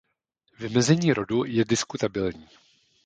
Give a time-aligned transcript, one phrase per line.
[0.59, 2.49] Vymezení rodu je diskutabilní.